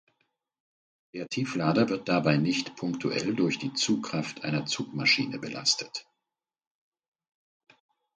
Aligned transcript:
Der 1.13 1.27
Tieflader 1.27 1.87
wird 1.89 2.09
dabei 2.09 2.37
nicht 2.37 2.75
punktuell 2.75 3.35
durch 3.35 3.59
die 3.59 3.73
Zugkraft 3.75 4.43
einer 4.43 4.65
Zugmaschine 4.65 5.37
belastet. 5.37 6.07